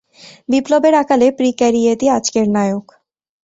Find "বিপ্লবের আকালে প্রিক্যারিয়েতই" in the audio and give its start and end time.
0.49-2.07